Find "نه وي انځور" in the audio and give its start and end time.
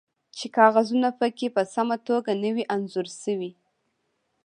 2.43-3.07